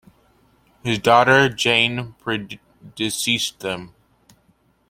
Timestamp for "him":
3.61-3.93